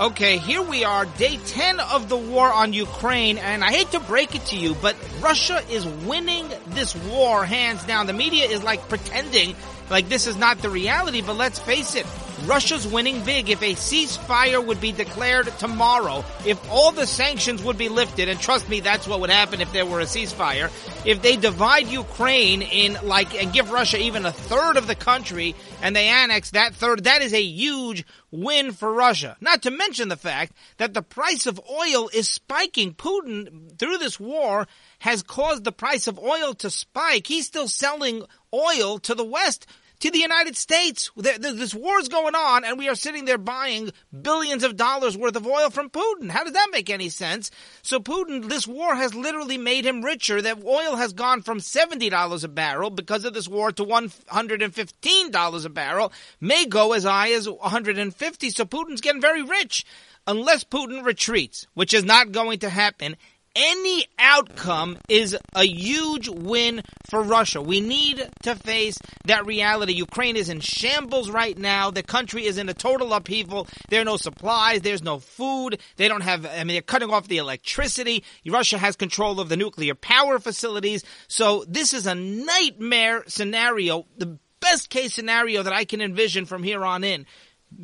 [0.00, 3.98] Okay, here we are, day 10 of the war on Ukraine, and I hate to
[3.98, 8.06] break it to you, but Russia is winning this war hands down.
[8.06, 9.56] The media is like pretending
[9.90, 12.06] like this is not the reality, but let's face it,
[12.46, 13.50] Russia's winning big.
[13.50, 18.38] If a ceasefire would be declared tomorrow, if all the sanctions would be lifted, and
[18.40, 20.70] trust me, that's what would happen if there were a ceasefire,
[21.04, 25.54] if they divide Ukraine in like, and give Russia even a third of the country,
[25.82, 29.36] and they annex that third, that is a huge win for Russia.
[29.40, 32.94] Not to mention the fact that the price of oil is spiking.
[32.94, 34.66] Putin, through this war,
[35.00, 37.26] has caused the price of oil to spike.
[37.26, 39.66] He's still selling oil to the West
[40.00, 41.10] to the United States.
[41.16, 43.90] This war is going on, and we are sitting there buying
[44.22, 46.30] billions of dollars worth of oil from Putin.
[46.30, 47.50] How does that make any sense?
[47.82, 50.40] So Putin, this war has literally made him richer.
[50.40, 55.68] That oil has gone from $70 a barrel because of this war to $115 a
[55.68, 58.50] barrel, may go as high as 150.
[58.50, 59.84] So Putin's getting very rich
[60.26, 63.16] unless Putin retreats, which is not going to happen
[63.54, 67.60] any outcome is a huge win for Russia.
[67.60, 69.92] We need to face that reality.
[69.94, 71.90] Ukraine is in shambles right now.
[71.90, 73.66] The country is in a total upheaval.
[73.88, 74.82] There are no supplies.
[74.82, 75.80] There's no food.
[75.96, 78.24] They don't have, I mean, they're cutting off the electricity.
[78.46, 81.04] Russia has control of the nuclear power facilities.
[81.26, 84.06] So this is a nightmare scenario.
[84.16, 87.26] The best case scenario that I can envision from here on in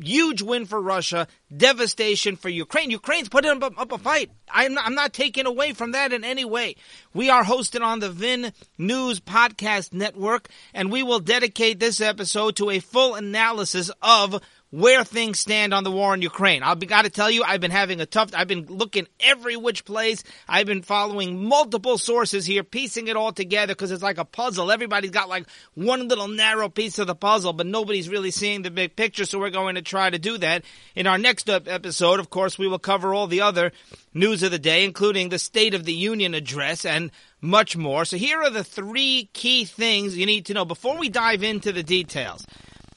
[0.01, 2.91] huge win for Russia, devastation for Ukraine.
[2.91, 4.31] Ukraine's putting up, up a fight.
[4.49, 6.75] I'm not, I'm not taking away from that in any way.
[7.13, 12.55] We are hosted on the VIN News Podcast Network, and we will dedicate this episode
[12.57, 16.63] to a full analysis of where things stand on the war in Ukraine.
[16.63, 19.85] I've got to tell you, I've been having a tough, I've been looking every which
[19.85, 20.23] place.
[20.49, 24.71] I've been following multiple sources here, piecing it all together because it's like a puzzle.
[24.71, 28.71] Everybody's got like one little narrow piece of the puzzle, but nobody's really seeing the
[28.71, 29.25] big picture.
[29.25, 30.63] So we're going to try to do that.
[30.95, 33.71] In our next episode, of course, we will cover all the other
[34.13, 38.03] news of the day, including the State of the Union address and much more.
[38.03, 41.71] So here are the three key things you need to know before we dive into
[41.71, 42.45] the details.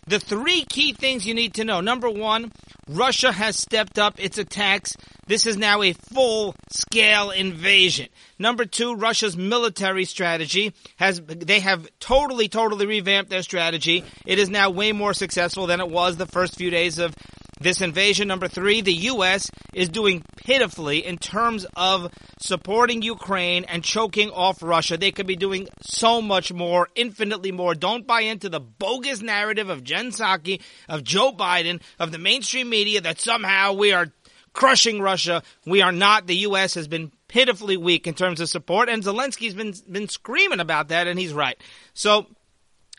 [0.08, 1.82] The three key things you need to know.
[1.82, 2.50] Number one,
[2.88, 4.96] Russia has stepped up its attacks.
[5.26, 8.08] This is now a full scale invasion.
[8.38, 14.02] Number two, Russia's military strategy has, they have totally, totally revamped their strategy.
[14.24, 17.14] It is now way more successful than it was the first few days of
[17.60, 19.50] this invasion, number three, the U.S.
[19.74, 24.96] is doing pitifully in terms of supporting Ukraine and choking off Russia.
[24.96, 27.74] They could be doing so much more, infinitely more.
[27.74, 32.68] Don't buy into the bogus narrative of Jen Psaki, of Joe Biden, of the mainstream
[32.68, 34.12] media that somehow we are
[34.52, 35.42] crushing Russia.
[35.66, 36.26] We are not.
[36.26, 36.74] The U.S.
[36.74, 41.06] has been pitifully weak in terms of support, and Zelensky's been been screaming about that,
[41.06, 41.60] and he's right.
[41.94, 42.26] So,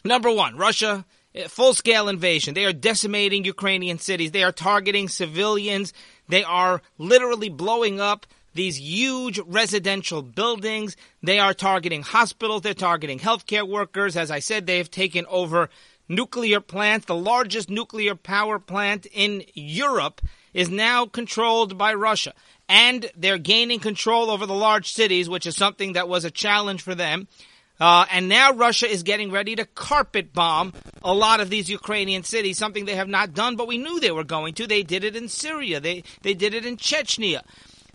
[0.03, 1.05] number one, Russia
[1.35, 2.53] Eh, full scale invasion.
[2.53, 4.31] They are decimating Ukrainian cities.
[4.31, 5.93] They are targeting civilians.
[6.27, 8.25] They are literally blowing up
[8.55, 10.97] these huge residential buildings.
[11.21, 12.63] They are targeting hospitals.
[12.63, 14.17] They're targeting healthcare workers.
[14.17, 15.69] As I said, they have taken over
[16.07, 17.05] nuclear plants.
[17.05, 20.21] The largest nuclear power plant in Europe
[20.53, 22.33] is now controlled by Russia.
[22.67, 26.81] And they're gaining control over the large cities, which is something that was a challenge
[26.81, 27.27] for them.
[27.79, 30.73] Uh, and now Russia is getting ready to carpet bomb
[31.03, 34.11] a lot of these Ukrainian cities, something they have not done, but we knew they
[34.11, 34.67] were going to.
[34.67, 35.79] They did it in Syria.
[35.79, 37.41] They they did it in Chechnya.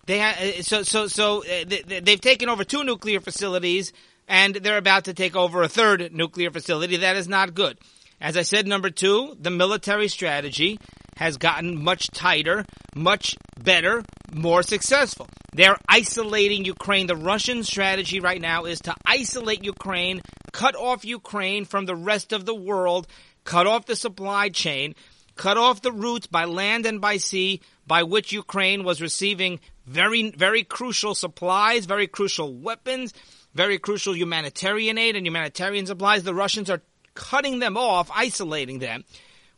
[0.07, 3.93] They ha- uh, so so so uh, they, they've taken over two nuclear facilities,
[4.27, 6.97] and they're about to take over a third nuclear facility.
[6.97, 7.77] That is not good.
[8.19, 10.79] As I said, number two, the military strategy
[11.15, 12.65] has gotten much tighter,
[12.95, 14.03] much better,
[14.33, 15.27] more successful.
[15.53, 17.07] They're isolating Ukraine.
[17.07, 20.21] The Russian strategy right now is to isolate Ukraine,
[20.51, 23.07] cut off Ukraine from the rest of the world,
[23.45, 24.95] cut off the supply chain,
[25.35, 30.31] cut off the routes by land and by sea by which Ukraine was receiving very,
[30.31, 33.13] very crucial supplies, very crucial weapons,
[33.53, 36.23] very crucial humanitarian aid and humanitarian supplies.
[36.23, 36.81] The Russians are
[37.13, 39.05] cutting them off, isolating them,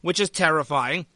[0.01, 1.07] which is terrifying.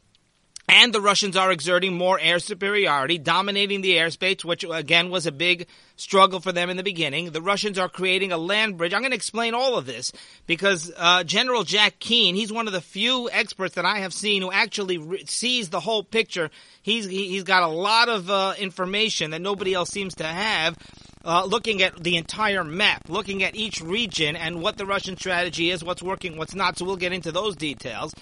[0.68, 5.32] And the Russians are exerting more air superiority, dominating the airspace, which again was a
[5.32, 5.66] big
[5.96, 7.30] struggle for them in the beginning.
[7.30, 8.94] The Russians are creating a land bridge.
[8.94, 10.12] I'm going to explain all of this
[10.46, 14.42] because uh, General Jack Keane, he's one of the few experts that I have seen
[14.42, 16.50] who actually re- sees the whole picture.
[16.82, 20.78] He's he's got a lot of uh, information that nobody else seems to have.
[21.24, 25.70] Uh, looking at the entire map, looking at each region and what the Russian strategy
[25.70, 26.76] is, what's working, what's not.
[26.76, 28.12] So we'll get into those details.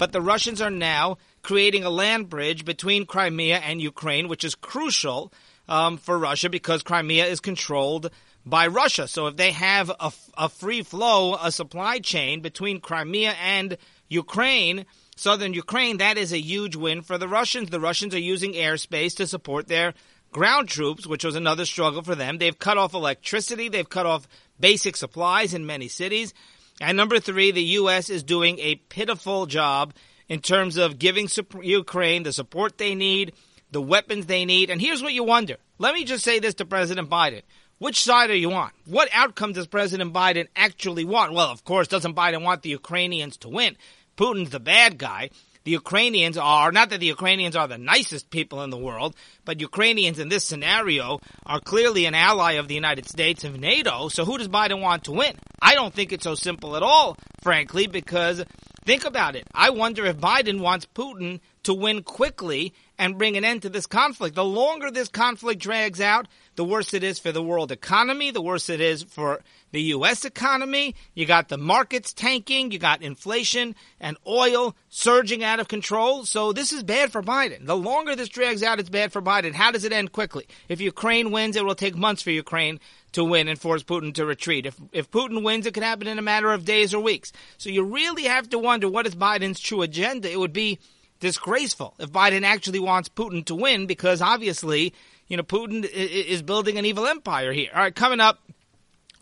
[0.00, 4.54] But the Russians are now creating a land bridge between Crimea and Ukraine, which is
[4.54, 5.30] crucial
[5.68, 8.10] um, for Russia because Crimea is controlled
[8.46, 9.06] by Russia.
[9.06, 13.76] So if they have a, a free flow, a supply chain between Crimea and
[14.08, 14.86] Ukraine,
[15.16, 17.68] southern Ukraine, that is a huge win for the Russians.
[17.68, 19.92] The Russians are using airspace to support their
[20.32, 22.38] ground troops, which was another struggle for them.
[22.38, 24.26] They've cut off electricity, they've cut off
[24.58, 26.32] basic supplies in many cities.
[26.80, 28.08] And number three, the U.S.
[28.08, 29.94] is doing a pitiful job
[30.28, 31.28] in terms of giving
[31.62, 33.34] Ukraine the support they need,
[33.70, 34.70] the weapons they need.
[34.70, 35.56] And here's what you wonder.
[35.78, 37.42] Let me just say this to President Biden.
[37.78, 38.70] Which side are you on?
[38.86, 41.32] What outcome does President Biden actually want?
[41.32, 43.76] Well, of course, doesn't Biden want the Ukrainians to win?
[44.16, 45.30] Putin's the bad guy.
[45.64, 49.14] The Ukrainians are, not that the Ukrainians are the nicest people in the world,
[49.44, 54.08] but Ukrainians in this scenario are clearly an ally of the United States of NATO.
[54.08, 55.34] So who does Biden want to win?
[55.60, 58.42] I don't think it's so simple at all, frankly, because
[58.84, 59.46] think about it.
[59.54, 63.86] I wonder if Biden wants Putin to win quickly and bring an end to this
[63.86, 64.34] conflict.
[64.34, 68.42] The longer this conflict drags out, the worse it is for the world economy, the
[68.42, 69.40] worse it is for
[69.72, 70.24] the U.S.
[70.26, 70.94] economy.
[71.14, 76.24] You got the markets tanking, you got inflation and oil surging out of control.
[76.24, 77.64] So this is bad for Biden.
[77.64, 79.54] The longer this drags out, it's bad for Biden.
[79.54, 80.46] How does it end quickly?
[80.68, 82.80] If Ukraine wins, it will take months for Ukraine
[83.12, 84.66] to win and force Putin to retreat.
[84.66, 87.32] If if Putin wins, it could happen in a matter of days or weeks.
[87.58, 90.30] So you really have to wonder what is Biden's true agenda.
[90.30, 90.78] It would be
[91.20, 94.92] disgraceful if Biden actually wants Putin to win because obviously,
[95.28, 97.70] you know, Putin is building an evil empire here.
[97.72, 98.40] All right, coming up,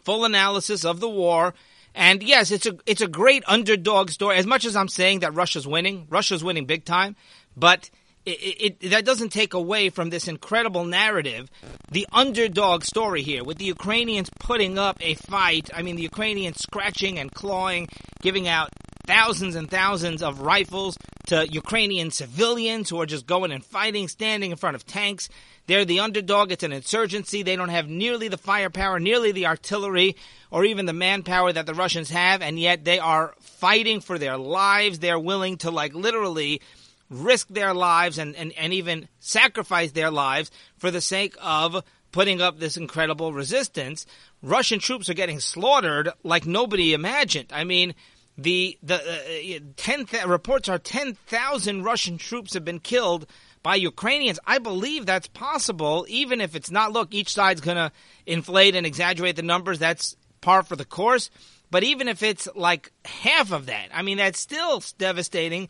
[0.03, 1.55] full analysis of the war.
[1.95, 4.37] And yes, it's a it's a great underdog story.
[4.37, 7.17] As much as I'm saying that Russia's winning, Russia's winning big time,
[7.57, 7.91] but
[8.29, 11.51] it, it, that doesn't take away from this incredible narrative,
[11.91, 15.71] the underdog story here, with the Ukrainians putting up a fight.
[15.75, 17.89] I mean, the Ukrainians scratching and clawing,
[18.23, 18.69] giving out
[19.07, 20.97] thousands and thousands of rifles
[21.27, 25.29] to Ukrainian civilians who are just going and fighting, standing in front of tanks.
[25.67, 26.53] They're the underdog.
[26.53, 27.43] It's an insurgency.
[27.43, 30.17] They don't have nearly the firepower, nearly the artillery,
[30.51, 34.39] or even the manpower that the Russians have, and yet they are fighting for their
[34.39, 34.99] lives.
[34.99, 36.63] They're willing to, like, literally
[37.11, 41.83] risk their lives and, and, and even sacrifice their lives for the sake of
[42.13, 44.07] putting up this incredible resistance.
[44.43, 47.51] Russian troops are getting slaughtered like nobody imagined.
[47.53, 47.95] I mean,
[48.37, 53.27] the the uh, ten th- reports are ten thousand Russian troops have been killed
[53.63, 54.39] by Ukrainians.
[54.47, 56.93] I believe that's possible, even if it's not.
[56.93, 57.91] Look, each side's going to
[58.27, 59.81] inflate and exaggerate the numbers.
[59.81, 61.31] That's par for the course.
[61.71, 65.69] But even if it's like half of that, I mean, that's still devastating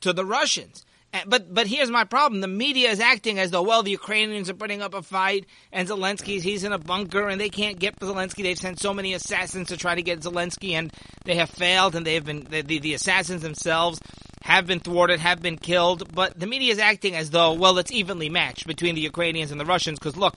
[0.00, 0.84] to the Russians.
[1.26, 4.54] But but here's my problem: the media is acting as though well the Ukrainians are
[4.54, 8.42] putting up a fight, and Zelensky's he's in a bunker, and they can't get Zelensky.
[8.42, 10.92] They've sent so many assassins to try to get Zelensky, and
[11.24, 14.00] they have failed, and they have been the, the, the assassins themselves
[14.42, 16.14] have been thwarted, have been killed.
[16.14, 19.60] But the media is acting as though well it's evenly matched between the Ukrainians and
[19.60, 20.34] the Russians because look,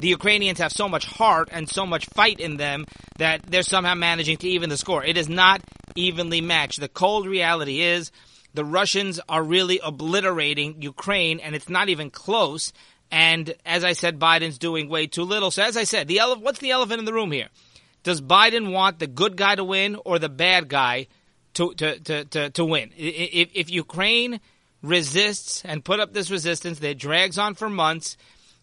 [0.00, 2.86] the Ukrainians have so much heart and so much fight in them
[3.18, 5.04] that they're somehow managing to even the score.
[5.04, 5.62] It is not
[5.94, 6.80] evenly matched.
[6.80, 8.10] The cold reality is
[8.58, 12.72] the Russians are really obliterating Ukraine, and it's not even close.
[13.08, 15.52] And as I said, Biden's doing way too little.
[15.52, 17.50] So as I said, the ele- what's the elephant in the room here?
[18.02, 21.06] Does Biden want the good guy to win or the bad guy
[21.54, 22.90] to to to to, to win?
[22.96, 24.40] If, if Ukraine
[24.82, 28.16] resists and put up this resistance that drags on for months,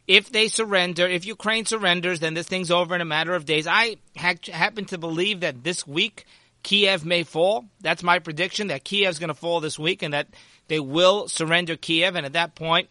[0.08, 3.66] if they surrender, if Ukraine surrenders, then this thing's over in a matter of days.
[3.66, 6.26] I ha- happen to believe that this week
[6.66, 7.66] Kiev may fall.
[7.80, 10.28] That's my prediction that Kiev's going to fall this week and that
[10.68, 12.16] they will surrender Kiev.
[12.16, 12.90] And at that point,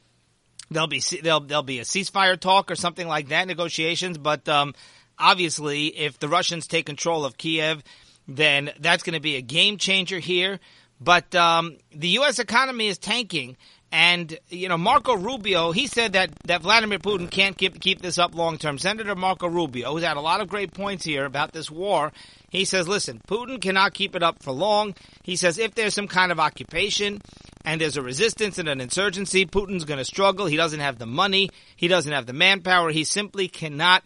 [0.70, 4.16] there'll be there'll there'll be a ceasefire talk or something like that, negotiations.
[4.16, 4.74] But um,
[5.18, 7.82] obviously, if the Russians take control of Kiev,
[8.28, 10.60] then that's going to be a game changer here.
[11.00, 12.38] But um, the U.S.
[12.38, 13.56] economy is tanking.
[13.96, 18.18] And you know, Marco Rubio, he said that, that Vladimir Putin can't keep keep this
[18.18, 18.76] up long term.
[18.76, 22.10] Senator Marco Rubio, who's had a lot of great points here about this war,
[22.50, 24.96] he says, listen, Putin cannot keep it up for long.
[25.22, 27.22] He says if there's some kind of occupation
[27.64, 30.46] and there's a resistance and an insurgency, Putin's going to struggle.
[30.46, 31.50] He doesn't have the money.
[31.76, 32.90] He doesn't have the manpower.
[32.90, 34.02] He simply cannot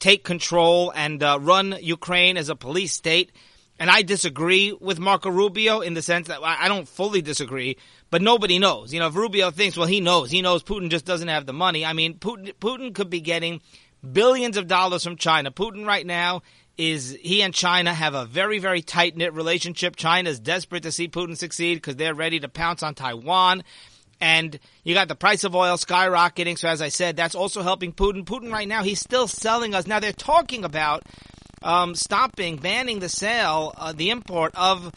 [0.00, 3.30] take control and uh, run Ukraine as a police state.
[3.80, 7.78] And I disagree with Marco Rubio in the sense that I don't fully disagree,
[8.10, 8.92] but nobody knows.
[8.92, 10.30] You know, if Rubio thinks, well, he knows.
[10.30, 11.86] He knows Putin just doesn't have the money.
[11.86, 13.62] I mean, Putin, Putin could be getting
[14.12, 15.50] billions of dollars from China.
[15.50, 16.42] Putin right now
[16.76, 19.96] is he and China have a very, very tight knit relationship.
[19.96, 23.64] China is desperate to see Putin succeed because they're ready to pounce on Taiwan.
[24.20, 26.58] And you got the price of oil skyrocketing.
[26.58, 28.26] So as I said, that's also helping Putin.
[28.26, 29.86] Putin right now, he's still selling us.
[29.86, 31.04] Now they're talking about
[31.62, 34.92] um, stopping, banning the sale, uh, the import of,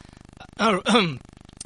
[0.59, 0.79] uh,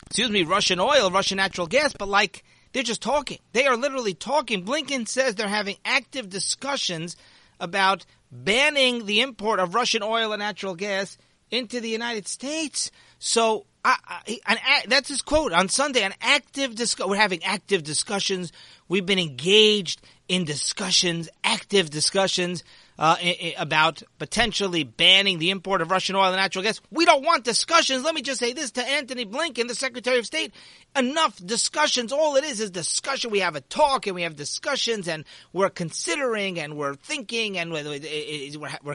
[0.06, 1.94] excuse me, Russian oil, Russian natural gas.
[1.98, 3.39] But like, they're just talking.
[3.54, 4.66] They are literally talking.
[4.66, 7.16] Blinken says they're having active discussions
[7.60, 11.18] about banning the import of Russian oil and natural gas
[11.50, 12.92] into the United States.
[13.20, 14.58] So I, I, an,
[14.89, 16.01] that's his quote on Sunday.
[16.01, 17.08] An active discuss.
[17.08, 18.51] We're having active discussions.
[18.89, 22.63] We've been engaged in discussions, active discussions
[23.00, 23.18] uh,
[23.58, 26.82] about potentially banning the import of Russian oil and natural gas.
[26.92, 28.04] We don't want discussions.
[28.04, 30.54] Let me just say this to Antony Blinken, the Secretary of State.
[30.96, 32.12] Enough discussions.
[32.12, 33.30] All it is is discussion.
[33.30, 37.72] We have a talk and we have discussions and we're considering and we're thinking and
[37.72, 37.84] we're,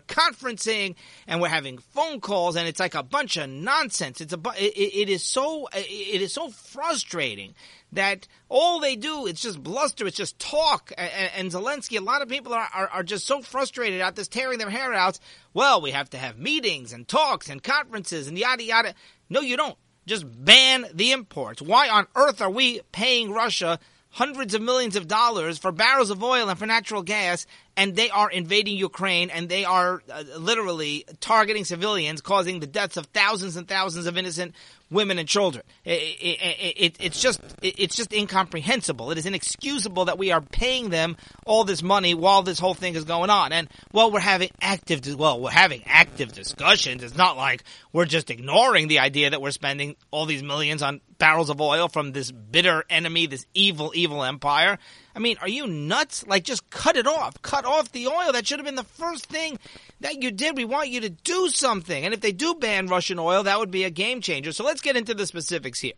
[0.08, 0.96] conferencing
[1.28, 4.20] and we're having phone calls and it's like a bunch of nonsense.
[4.20, 7.54] It's a, it is so, it is so frustrating
[7.92, 10.92] that all they do it's just bluster, it's just talk.
[10.96, 14.58] And, Zelensky, a lot of people are, are, are just so frustrated at this, tearing
[14.58, 15.18] their hair out.
[15.54, 18.94] Well, we have to have meetings and talks and conferences and yada yada.
[19.28, 19.76] No, you don't.
[20.06, 21.62] Just ban the imports.
[21.62, 23.78] Why on earth are we paying Russia
[24.10, 27.46] hundreds of millions of dollars for barrels of oil and for natural gas,
[27.76, 32.96] and they are invading Ukraine and they are uh, literally targeting civilians, causing the deaths
[32.96, 34.54] of thousands and thousands of innocent
[34.90, 35.64] women and children.
[35.84, 39.10] It, it, it, it's just it's just incomprehensible.
[39.10, 42.94] It is inexcusable that we are paying them all this money while this whole thing
[42.94, 43.52] is going on.
[43.52, 47.02] And well, we're having active well, we're having active discussions.
[47.02, 51.00] It's not like we're just ignoring the idea that we're spending all these millions on
[51.18, 54.78] barrels of oil from this bitter enemy, this evil, evil empire.
[55.14, 56.26] I mean, are you nuts?
[56.26, 57.40] Like, just cut it off.
[57.42, 58.32] Cut off the oil.
[58.32, 59.58] That should have been the first thing
[60.00, 60.56] that you did.
[60.56, 62.04] We want you to do something.
[62.04, 64.52] And if they do ban Russian oil, that would be a game changer.
[64.52, 65.94] So let's get into the specifics here.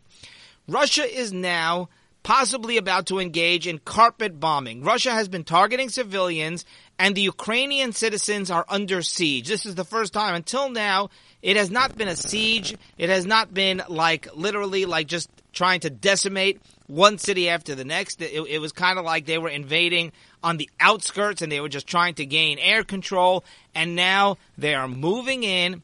[0.67, 1.89] Russia is now
[2.23, 4.81] possibly about to engage in carpet bombing.
[4.81, 6.65] Russia has been targeting civilians
[6.97, 9.47] and the Ukrainian citizens are under siege.
[9.47, 10.33] This is the first time.
[10.33, 11.11] Until now,
[11.43, 12.75] it has not been a siege.
[12.97, 17.85] It has not been like literally like just trying to decimate one city after the
[17.85, 18.21] next.
[18.21, 20.11] It, it was kind of like they were invading
[20.43, 23.43] on the outskirts and they were just trying to gain air control.
[23.73, 25.81] And now they are moving in.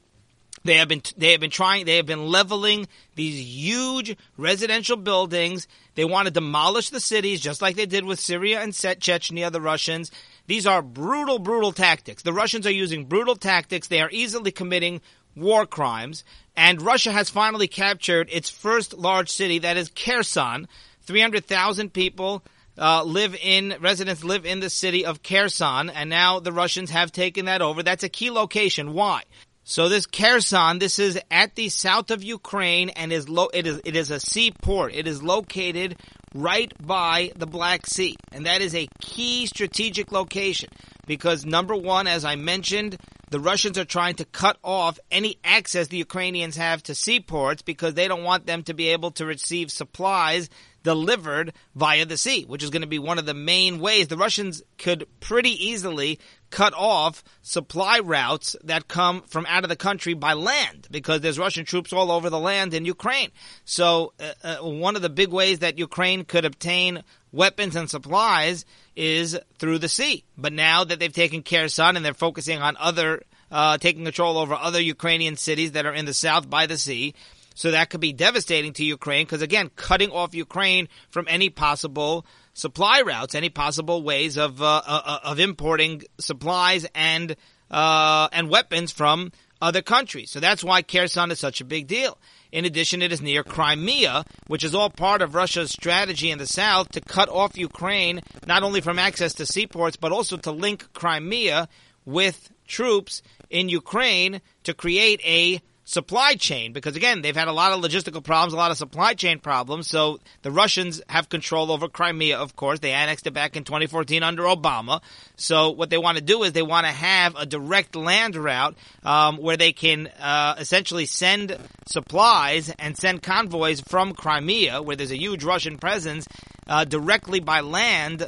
[0.64, 5.68] They have been they have been trying they have been leveling these huge residential buildings.
[5.96, 9.60] They want to demolish the cities just like they did with Syria and Chechnya, the
[9.60, 10.12] Russians.
[10.46, 12.22] These are brutal, brutal tactics.
[12.22, 13.88] The Russians are using brutal tactics.
[13.88, 15.02] They are easily committing
[15.36, 16.24] war crimes.
[16.56, 20.68] And Russia has finally captured its first large city, that is Kherson,
[21.12, 22.42] 300,000 people
[22.78, 27.12] uh, live in residents live in the city of Kherson, and now the Russians have
[27.12, 27.84] taken that over.
[27.84, 28.94] That's a key location.
[28.94, 29.24] Why?
[29.66, 33.82] So this Kherson, this is at the south of Ukraine, and is lo- it is
[33.84, 34.96] it is a seaport.
[34.96, 35.98] It is located
[36.34, 40.70] right by the Black Sea, and that is a key strategic location
[41.08, 42.96] because number one, as I mentioned,
[43.32, 47.94] the Russians are trying to cut off any access the Ukrainians have to seaports because
[47.94, 50.50] they don't want them to be able to receive supplies
[50.84, 54.10] delivered via the sea, which is going to be one of the main ways.
[54.10, 56.20] The Russians could pretty easily
[56.52, 61.40] cut off supply routes that come from out of the country by land because there's
[61.40, 63.32] Russian troops all over the land in Ukraine.
[63.66, 68.66] So uh, uh, one of the big ways that Ukraine could obtain weapons and supplies
[68.96, 70.24] is through the sea.
[70.38, 74.54] But now that they've taken Kherson and they're focusing on other uh, taking control over
[74.54, 77.14] other Ukrainian cities that are in the south by the sea,
[77.54, 82.26] so that could be devastating to Ukraine because again, cutting off Ukraine from any possible
[82.62, 87.36] supply routes, any possible ways of uh, uh, uh, of importing supplies and
[87.72, 90.30] uh, and weapons from other countries.
[90.30, 92.18] So that's why Kherson is such a big deal.
[92.52, 96.48] In addition, it is near Crimea, which is all part of Russia's strategy in the
[96.48, 100.94] south to cut off Ukraine not only from access to seaports but also to link
[100.94, 101.68] Crimea
[102.06, 107.72] with troops in Ukraine to create a supply chain because again they've had a lot
[107.72, 111.88] of logistical problems a lot of supply chain problems so the russians have control over
[111.88, 112.80] crimea of course.
[112.80, 115.02] They annexed it back in 2014 under obama.
[115.36, 118.76] So what they want to do is they want to have a direct land route
[119.04, 121.58] um, where they can uh, essentially send
[121.88, 126.28] supplies and send convoys from crimea where there's a huge russian presence
[126.72, 128.28] uh, directly by land uh,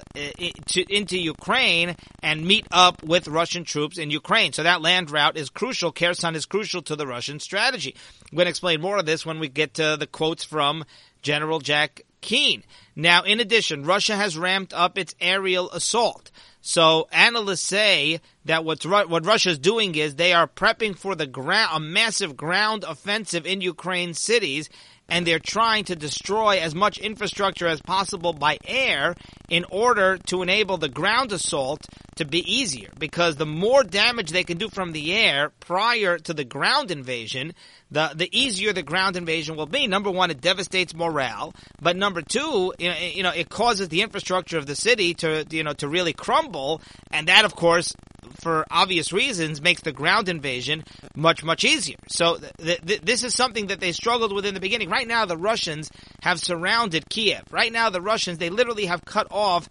[0.65, 4.51] to, into Ukraine and meet up with Russian troops in Ukraine.
[4.51, 5.93] So that land route is crucial.
[5.93, 7.95] Kherson is crucial to the Russian strategy.
[8.29, 10.83] I'm going to explain more of this when we get to the quotes from
[11.21, 12.65] General Jack Keane.
[12.97, 16.29] Now, in addition, Russia has ramped up its aerial assault.
[16.59, 21.71] So analysts say that what's what Russia's doing is they are prepping for the ground
[21.73, 24.69] a massive ground offensive in Ukraine cities
[25.09, 29.15] and they're trying to destroy as much infrastructure as possible by air
[29.49, 32.89] in order to enable the ground assault to be easier.
[32.97, 37.53] Because the more damage they can do from the air prior to the ground invasion,
[37.91, 39.87] the, the easier the ground invasion will be.
[39.87, 41.53] Number one, it devastates morale.
[41.81, 45.73] But number two, you know, it causes the infrastructure of the city to, you know,
[45.73, 46.81] to really crumble.
[47.11, 47.93] And that, of course,
[48.41, 50.83] for obvious reasons, makes the ground invasion
[51.15, 51.97] much, much easier.
[52.09, 54.89] So th- th- this is something that they struggled with in the beginning.
[54.89, 55.89] Right now, the Russians
[56.21, 57.43] have surrounded Kiev.
[57.51, 59.67] Right now, the Russians, they literally have cut off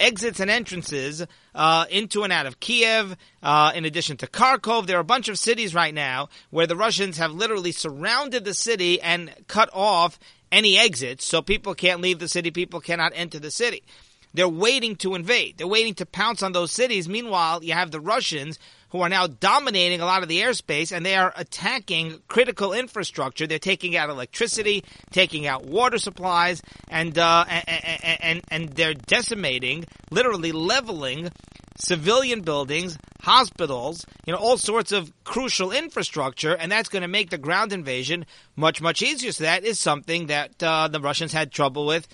[0.00, 3.16] exits and entrances uh, into and out of Kiev.
[3.42, 6.76] Uh, in addition to Kharkov, there are a bunch of cities right now where the
[6.76, 10.18] Russians have literally surrounded the city and cut off
[10.52, 13.82] any exits, so people can't leave the city, people cannot enter the city.
[14.34, 15.58] They're waiting to invade.
[15.58, 17.08] They're waiting to pounce on those cities.
[17.08, 18.58] Meanwhile, you have the Russians
[18.90, 23.46] who are now dominating a lot of the airspace and they are attacking critical infrastructure.
[23.46, 29.84] They're taking out electricity, taking out water supplies, and uh, and, and and they're decimating,
[30.10, 31.30] literally leveling
[31.76, 37.30] civilian buildings, hospitals, you know, all sorts of crucial infrastructure, and that's going to make
[37.30, 38.24] the ground invasion
[38.54, 39.32] much much easier.
[39.32, 42.06] So that is something that uh, the Russians had trouble with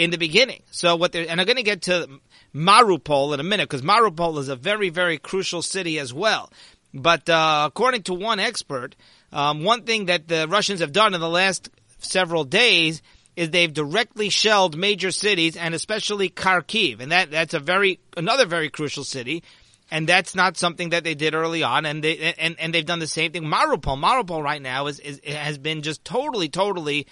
[0.00, 0.62] in the beginning.
[0.70, 2.08] So what they're and I'm going to get to
[2.54, 6.50] Mariupol in a minute because Mariupol is a very very crucial city as well.
[6.94, 8.96] But uh, according to one expert,
[9.30, 13.02] um, one thing that the Russians have done in the last several days
[13.36, 18.46] is they've directly shelled major cities and especially Kharkiv, and that that's a very another
[18.46, 19.44] very crucial city.
[19.92, 23.00] And that's not something that they did early on, and they and, and they've done
[23.00, 23.42] the same thing.
[23.42, 27.06] Mariupol, Mariupol, right now is, is has been just totally, totally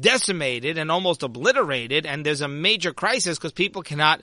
[0.00, 4.22] decimated and almost obliterated, and there's a major crisis because people cannot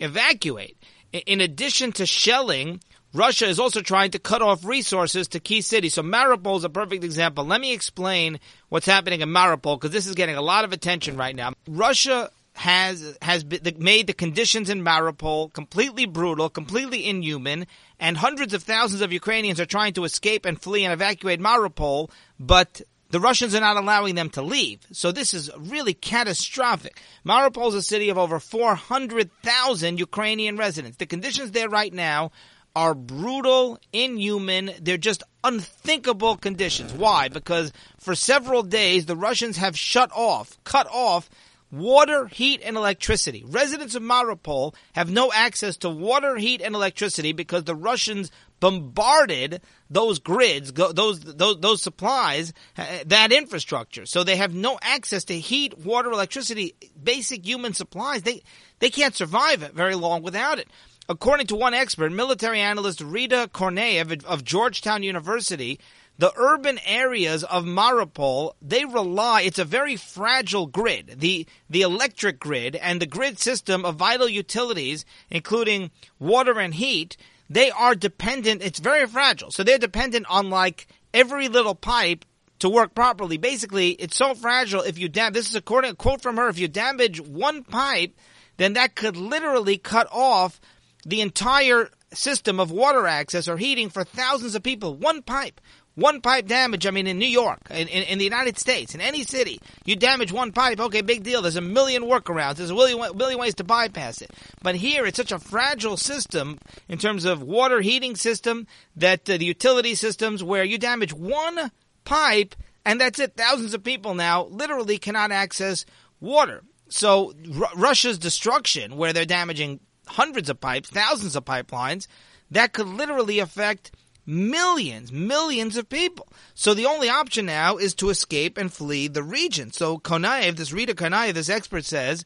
[0.00, 0.76] evacuate.
[1.12, 2.80] In addition to shelling,
[3.12, 5.94] Russia is also trying to cut off resources to key cities.
[5.94, 7.44] So Mariupol is a perfect example.
[7.44, 11.16] Let me explain what's happening in Mariupol because this is getting a lot of attention
[11.16, 11.52] right now.
[11.68, 13.44] Russia has has
[13.78, 17.66] made the conditions in Mariupol completely brutal, completely inhuman,
[17.98, 22.10] and hundreds of thousands of Ukrainians are trying to escape and flee and evacuate Mariupol,
[22.38, 22.80] but
[23.14, 24.80] the Russians are not allowing them to leave.
[24.90, 27.00] So this is really catastrophic.
[27.24, 30.96] Mariupol is a city of over 400,000 Ukrainian residents.
[30.96, 32.32] The conditions there right now
[32.74, 34.72] are brutal, inhuman.
[34.82, 36.92] They're just unthinkable conditions.
[36.92, 37.28] Why?
[37.28, 41.30] Because for several days, the Russians have shut off, cut off
[41.70, 43.44] water, heat, and electricity.
[43.46, 48.32] Residents of Mariupol have no access to water, heat, and electricity because the Russians
[48.64, 54.06] bombarded those grids, those those those supplies, uh, that infrastructure.
[54.06, 58.22] So they have no access to heat, water, electricity, basic human supplies.
[58.22, 58.42] They
[58.78, 60.68] they can't survive it very long without it.
[61.10, 65.78] According to one expert, military analyst Rita Konaev of Georgetown University,
[66.16, 71.16] the urban areas of Mariupol, they rely, it's a very fragile grid.
[71.18, 77.18] The, the electric grid and the grid system of vital utilities, including water and heat,
[77.48, 78.62] they are dependent.
[78.62, 79.50] It's very fragile.
[79.50, 82.24] So they're dependent on like every little pipe
[82.60, 83.36] to work properly.
[83.36, 84.80] Basically, it's so fragile.
[84.80, 86.48] If you damage, this is according a quote from her.
[86.48, 88.16] If you damage one pipe,
[88.56, 90.60] then that could literally cut off
[91.04, 94.94] the entire system of water access or heating for thousands of people.
[94.94, 95.60] One pipe.
[95.96, 99.00] One pipe damage, I mean, in New York, in, in, in, the United States, in
[99.00, 101.40] any city, you damage one pipe, okay, big deal.
[101.40, 102.56] There's a million workarounds.
[102.56, 104.32] There's a million, million ways to bypass it.
[104.60, 109.36] But here, it's such a fragile system in terms of water heating system that uh,
[109.36, 111.70] the utility systems where you damage one
[112.04, 113.36] pipe and that's it.
[113.36, 115.86] Thousands of people now literally cannot access
[116.20, 116.62] water.
[116.88, 122.06] So R- Russia's destruction, where they're damaging hundreds of pipes, thousands of pipelines,
[122.50, 123.92] that could literally affect
[124.26, 126.28] millions, millions of people.
[126.54, 129.72] So the only option now is to escape and flee the region.
[129.72, 132.24] So Konaev, this Rita Konaev, this expert says,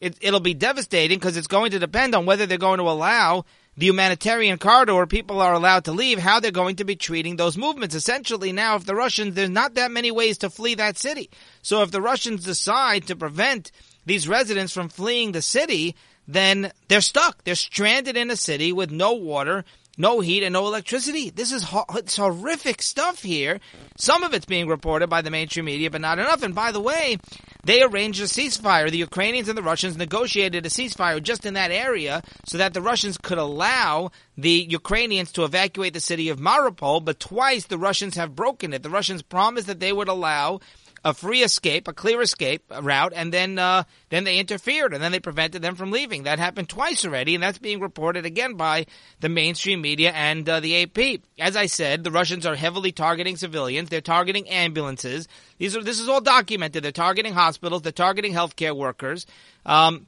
[0.00, 3.44] it, it'll be devastating because it's going to depend on whether they're going to allow
[3.76, 7.56] the humanitarian corridor people are allowed to leave, how they're going to be treating those
[7.56, 7.94] movements.
[7.94, 11.30] Essentially, now, if the Russians, there's not that many ways to flee that city.
[11.62, 13.70] So if the Russians decide to prevent
[14.06, 15.94] these residents from fleeing the city,
[16.26, 17.44] then they're stuck.
[17.44, 19.64] They're stranded in a city with no water,
[19.98, 21.30] no heat and no electricity.
[21.30, 23.60] This is ho- it's horrific stuff here.
[23.98, 26.42] Some of it's being reported by the mainstream media, but not enough.
[26.42, 27.18] And by the way,
[27.64, 28.90] they arranged a ceasefire.
[28.90, 32.82] The Ukrainians and the Russians negotiated a ceasefire just in that area so that the
[32.82, 38.16] Russians could allow the Ukrainians to evacuate the city of Mariupol, but twice the Russians
[38.16, 38.82] have broken it.
[38.82, 40.60] The Russians promised that they would allow
[41.04, 45.12] a free escape, a clear escape route, and then uh, then they interfered and then
[45.12, 46.24] they prevented them from leaving.
[46.24, 48.86] That happened twice already, and that's being reported again by
[49.20, 51.20] the mainstream media and uh, the AP.
[51.38, 53.88] As I said, the Russians are heavily targeting civilians.
[53.88, 55.26] They're targeting ambulances.
[55.58, 56.82] These are this is all documented.
[56.82, 57.82] They're targeting hospitals.
[57.82, 59.26] They're targeting healthcare workers.
[59.64, 60.06] Um,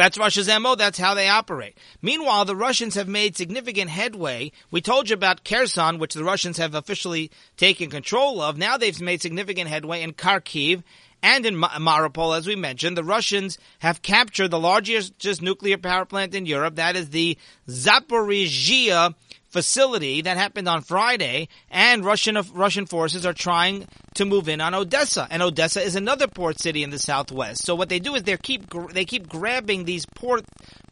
[0.00, 0.76] that's Russia's MO.
[0.76, 1.76] That's how they operate.
[2.00, 4.50] Meanwhile, the Russians have made significant headway.
[4.70, 8.56] We told you about Kherson, which the Russians have officially taken control of.
[8.56, 10.82] Now they've made significant headway in Kharkiv
[11.22, 16.34] And in Mariupol, as we mentioned, the Russians have captured the largest nuclear power plant
[16.34, 16.76] in Europe.
[16.76, 17.36] That is the
[17.68, 19.14] Zaporizhia
[19.50, 24.74] facility that happened on Friday, and Russian Russian forces are trying to move in on
[24.74, 27.64] Odessa, and Odessa is another port city in the southwest.
[27.64, 30.44] So what they do is they keep they keep grabbing these port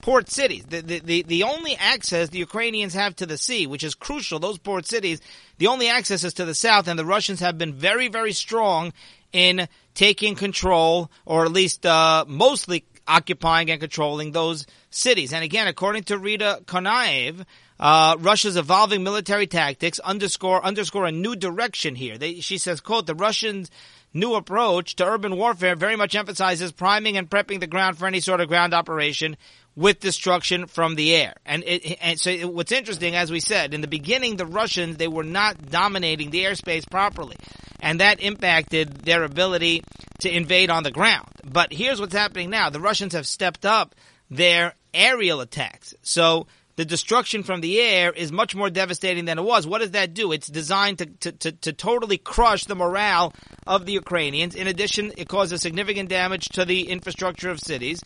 [0.03, 0.65] port cities.
[0.65, 4.39] The, the, the, the only access the Ukrainians have to the sea, which is crucial,
[4.39, 5.21] those port cities,
[5.59, 8.93] the only access is to the south, and the Russians have been very very strong
[9.33, 15.33] in taking control, or at least uh, mostly occupying and controlling those cities.
[15.33, 17.45] And again, according to Rita Konaev,
[17.79, 22.19] uh, Russia's evolving military tactics underscore underscore a new direction here.
[22.19, 23.71] They, she says, "quote The Russians."
[24.15, 28.21] New approach to urban warfare very much emphasizes priming and prepping the ground for any
[28.21, 29.37] sort of ground operation
[29.77, 31.35] with destruction from the air.
[31.47, 34.97] And, it, and so it, what's interesting, as we said, in the beginning, the Russians,
[34.97, 37.37] they were not dominating the airspace properly.
[37.79, 39.85] And that impacted their ability
[40.21, 41.29] to invade on the ground.
[41.45, 42.71] But here's what's happening now.
[42.71, 43.95] The Russians have stepped up
[44.31, 45.95] their aerial attacks.
[46.03, 49.67] So the destruction from the air is much more devastating than it was.
[49.67, 50.31] What does that do?
[50.31, 53.35] It's designed to, to, to, to, totally crush the morale
[53.67, 54.55] of the Ukrainians.
[54.55, 58.01] In addition, it causes significant damage to the infrastructure of cities.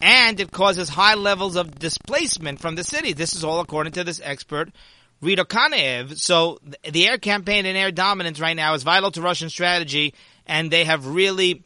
[0.00, 3.16] And it causes high levels of displacement from the cities.
[3.16, 4.70] This is all according to this expert,
[5.20, 6.18] Rita Konaev.
[6.18, 6.58] So
[6.90, 10.14] the air campaign and air dominance right now is vital to Russian strategy,
[10.46, 11.64] and they have really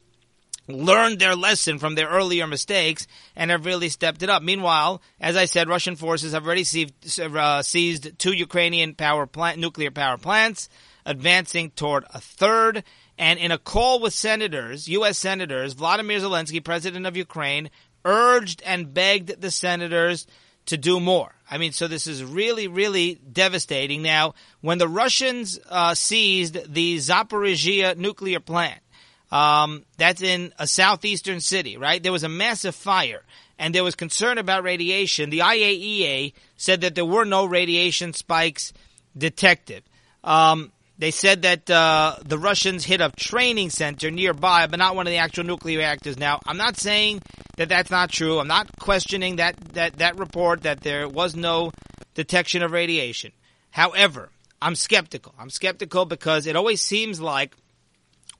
[0.74, 3.06] learned their lesson from their earlier mistakes
[3.37, 4.42] and have really stepped it up.
[4.42, 9.59] Meanwhile, as I said, Russian forces have already seized, uh, seized two Ukrainian power plant,
[9.59, 10.68] nuclear power plants,
[11.04, 12.85] advancing toward a third.
[13.18, 15.18] And in a call with senators, U.S.
[15.18, 17.70] senators, Vladimir Zelensky, president of Ukraine,
[18.04, 20.26] urged and begged the senators
[20.66, 21.35] to do more.
[21.50, 24.02] I mean, so this is really, really devastating.
[24.02, 28.80] Now, when the Russians uh, seized the Zaporizhia nuclear plant,
[29.30, 32.02] um, that's in a southeastern city, right?
[32.02, 33.22] There was a massive fire
[33.58, 35.30] and there was concern about radiation.
[35.30, 38.72] The IAEA said that there were no radiation spikes
[39.16, 39.84] detected.
[40.24, 45.06] Um, they said that uh, the Russians hit a training center nearby, but not one
[45.06, 46.18] of the actual nuclear reactors.
[46.18, 47.22] Now, I'm not saying
[47.56, 48.38] that that's not true.
[48.38, 51.72] I'm not questioning that, that, that report that there was no
[52.14, 53.32] detection of radiation.
[53.70, 55.34] However, I'm skeptical.
[55.38, 57.56] I'm skeptical because it always seems like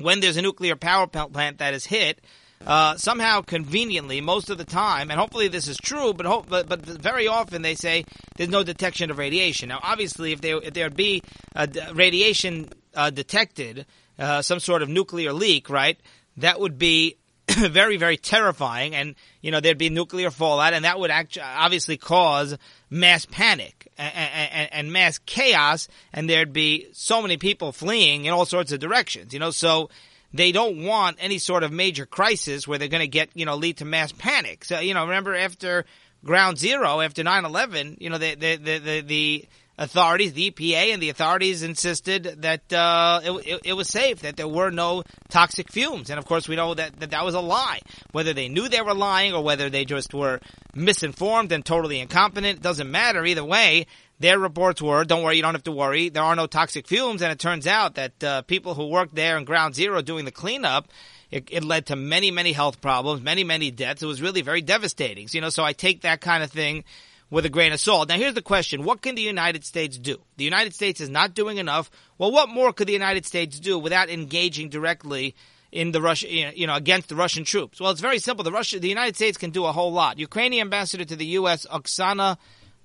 [0.01, 2.21] when there's a nuclear power plant that is hit,
[2.67, 6.85] uh, somehow conveniently, most of the time, and hopefully this is true, but, but but
[6.85, 8.05] very often they say
[8.37, 9.71] there's no detection of radiation.
[9.71, 11.23] Now, obviously, if there if there be
[11.55, 13.87] a radiation uh, detected,
[14.19, 15.99] uh, some sort of nuclear leak, right?
[16.37, 17.17] That would be
[17.71, 21.97] very very terrifying, and you know there'd be nuclear fallout, and that would actually obviously
[21.97, 22.57] cause
[22.91, 28.33] mass panic and, and, and mass chaos, and there'd be so many people fleeing in
[28.33, 29.33] all sorts of directions.
[29.33, 29.91] You know, so
[30.33, 33.57] they don't want any sort of major crisis where they're going to get, you know,
[33.57, 34.65] lead to mass panic.
[34.65, 35.85] So, you know, remember after
[36.25, 39.49] ground zero, after 9-11, you know, the, the, the, the, the
[39.81, 44.37] authorities, the EPA and the authorities insisted that, uh, it, it, it, was safe, that
[44.37, 46.11] there were no toxic fumes.
[46.11, 47.81] And of course we know that, that that was a lie.
[48.13, 50.39] Whether they knew they were lying or whether they just were
[50.75, 53.25] misinformed and totally incompetent, it doesn't matter.
[53.25, 53.87] Either way,
[54.21, 56.11] their reports were, don't worry, you don't have to worry.
[56.11, 57.23] There are no toxic fumes.
[57.23, 60.31] And it turns out that uh, people who worked there in ground zero doing the
[60.31, 60.89] cleanup,
[61.31, 64.03] it, it, led to many, many health problems, many, many deaths.
[64.03, 65.27] It was really very devastating.
[65.27, 66.85] So, you know, so I take that kind of thing
[67.31, 68.09] with a grain of salt.
[68.09, 68.85] Now, here's the question.
[68.85, 70.19] What can the United States do?
[70.37, 71.91] The United States is not doing enough.
[72.19, 75.35] Well, what more could the United States do without engaging directly
[75.71, 77.81] in the Russia, you know, against the Russian troops?
[77.81, 78.43] Well, it's very simple.
[78.43, 80.19] The Russia, the United States can do a whole lot.
[80.19, 82.37] Ukrainian ambassador to the U.S., Oksana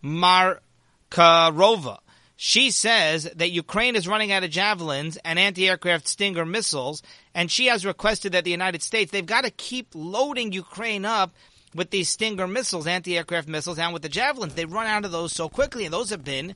[0.02, 0.62] Mar
[1.10, 2.00] Karova.
[2.38, 7.02] She says that Ukraine is running out of javelins and anti-aircraft Stinger missiles,
[7.34, 11.34] and she has requested that the United States, they've got to keep loading Ukraine up
[11.76, 14.56] with these Stinger missiles, anti-aircraft missiles, and with the javelins.
[14.56, 16.56] They run out of those so quickly, and those have been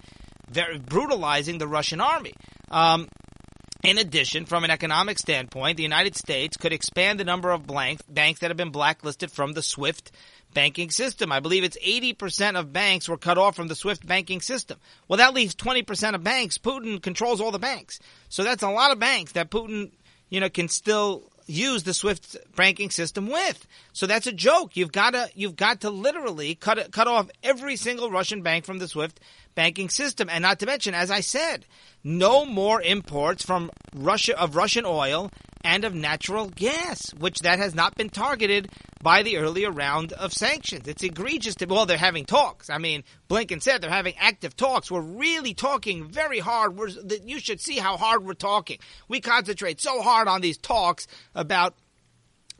[0.49, 2.33] very brutalizing the Russian army.
[2.71, 3.09] Um,
[3.83, 8.01] in addition, from an economic standpoint, the United States could expand the number of blank,
[8.09, 10.11] banks that have been blacklisted from the SWIFT
[10.53, 11.31] banking system.
[11.31, 14.79] I believe it's 80% of banks were cut off from the SWIFT banking system.
[15.07, 16.57] Well, that leaves 20% of banks.
[16.57, 17.99] Putin controls all the banks.
[18.29, 19.91] So that's a lot of banks that Putin,
[20.29, 23.67] you know, can still use the SWIFT banking system with.
[23.93, 24.77] So that's a joke.
[24.77, 28.79] You've got to you've got to literally cut cut off every single Russian bank from
[28.79, 29.19] the SWIFT
[29.59, 31.65] banking system, and not to mention, as I said,
[32.01, 35.29] no more imports from Russia of Russian oil
[35.65, 38.69] and of natural gas, which that has not been targeted
[39.03, 40.87] by the earlier round of sanctions.
[40.87, 42.69] It's egregious to well, they're having talks.
[42.69, 44.89] I mean, Blinken said they're having active talks.
[44.89, 46.77] We're really talking very hard.
[46.77, 46.91] We're,
[47.25, 48.79] you should see how hard we're talking.
[49.09, 51.75] We concentrate so hard on these talks about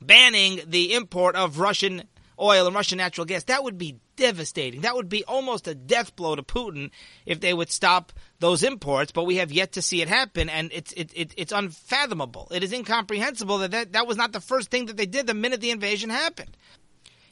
[0.02, 2.04] banning the import of Russian
[2.40, 3.44] oil and Russian natural gas.
[3.46, 4.82] That would be devastating.
[4.82, 6.92] That would be almost a death blow to Putin
[7.26, 10.72] if they would stop those imports, but we have yet to see it happen, and
[10.74, 12.48] it's it, it, it's unfathomable.
[12.52, 15.34] It is incomprehensible that, that that was not the first thing that they did the
[15.34, 16.56] minute the invasion happened.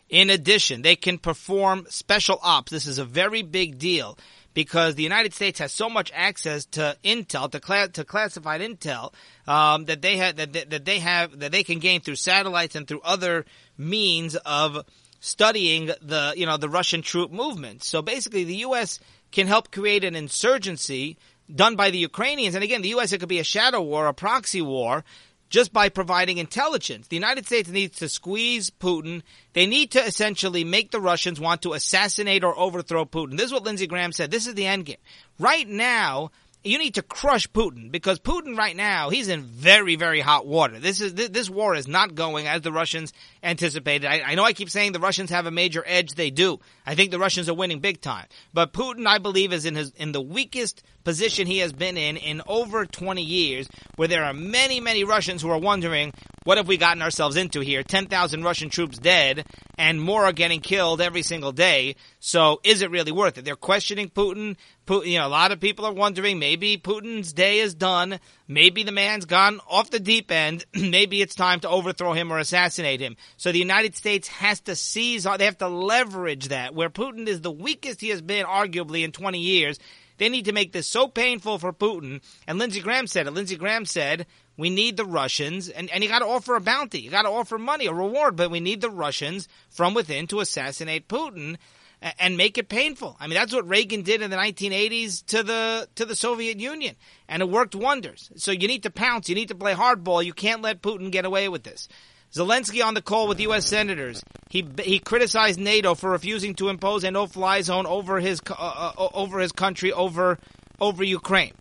[0.10, 2.72] In addition, they can perform special ops.
[2.72, 4.18] This is a very big deal
[4.54, 9.14] because the United States has so much access to intel, to, cla- to classified intel,
[9.46, 12.88] um, that they have that, that they have that they can gain through satellites and
[12.88, 13.46] through other
[13.78, 14.86] means of
[15.20, 17.84] studying the you know the Russian troop movement.
[17.84, 19.00] So basically, the U.S.
[19.32, 21.18] can help create an insurgency
[21.54, 22.56] done by the Ukrainians.
[22.56, 23.12] And again, the U.S.
[23.12, 25.04] it could be a shadow war, a proxy war,
[25.50, 27.08] just by providing intelligence.
[27.08, 29.22] The United States needs to squeeze Putin.
[29.54, 33.38] They need to essentially make the Russians want to assassinate or overthrow Putin.
[33.38, 34.32] This is what Lindsey Graham said.
[34.32, 34.98] This is the end game.
[35.40, 36.32] Right now,
[36.68, 40.80] you need to crush Putin because Putin right now he's in very very hot water.
[40.80, 44.08] This is this war is not going as the Russians anticipated.
[44.08, 46.14] I, I, know I keep saying the Russians have a major edge.
[46.14, 46.60] They do.
[46.86, 48.26] I think the Russians are winning big time.
[48.54, 52.18] But Putin, I believe, is in his in the weakest position he has been in
[52.18, 56.14] in over 20 years, where there are many many Russians who are wondering
[56.48, 57.84] what have we gotten ourselves into here?
[57.84, 59.46] 10,000 Russian troops dead,
[59.78, 61.98] and more are getting killed every single day.
[62.28, 63.46] So is it really worth it?
[63.46, 64.58] They're questioning Putin.
[64.86, 68.20] Putin, you know, a lot of people are wondering maybe Putin's day is done.
[68.50, 70.66] Maybe the man's gone off the deep end.
[70.74, 73.16] maybe it's time to overthrow him or assassinate him.
[73.38, 76.76] So the United States has to seize, they have to leverage that.
[76.76, 79.80] Where Putin is the weakest he has been, arguably, in 20 years,
[80.18, 82.20] they need to make this so painful for Putin.
[82.46, 83.32] And Lindsey Graham said it.
[83.32, 84.26] Lindsey Graham said,
[84.58, 87.00] we need the Russians, and, and you got to offer a bounty.
[87.00, 90.42] You got to offer money, a reward, but we need the Russians from within to
[90.42, 91.56] assassinate Putin
[92.02, 93.18] and make it painful.
[93.20, 96.96] I mean, that's what Reagan did in the 1980s to the to the Soviet Union,
[97.28, 98.30] and it worked wonders.
[98.36, 99.30] So you need to pounce.
[99.30, 100.24] You need to play hardball.
[100.24, 101.88] You can't let Putin get away with this.
[102.34, 103.66] Zelensky on the call with U.S.
[103.66, 104.24] senators.
[104.50, 108.54] He he criticized NATO for refusing to impose a no-fly zone over his uh,
[108.98, 110.38] uh, over his country over
[110.80, 111.54] over Ukraine.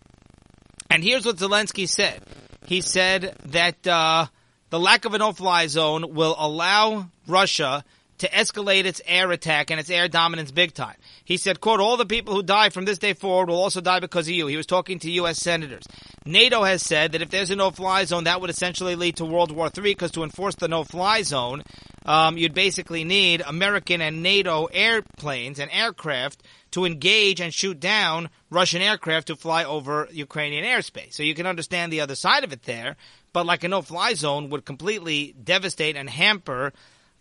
[0.91, 2.23] And here's what Zelensky said.
[2.67, 4.27] He said that uh,
[4.71, 7.85] the lack of a no-fly zone will allow Russia
[8.19, 10.97] to escalate its air attack and its air dominance big time.
[11.25, 14.01] He said, quote, all the people who die from this day forward will also die
[14.01, 14.47] because of you.
[14.47, 15.39] He was talking to U.S.
[15.39, 15.85] senators.
[16.25, 19.53] NATO has said that if there's a no-fly zone, that would essentially lead to World
[19.53, 21.63] War III because to enforce the no-fly zone,
[22.05, 28.29] um, you'd basically need American and NATO airplanes and aircraft to engage and shoot down
[28.51, 31.15] Russian aircraft to fly over Ukrainian airspace.
[31.15, 32.97] So you can understand the other side of it there,
[33.33, 36.73] but like a no-fly zone would completely devastate and hamper